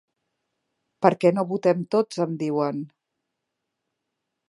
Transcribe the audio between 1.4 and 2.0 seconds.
votem